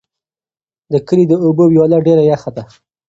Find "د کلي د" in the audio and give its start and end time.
0.91-1.33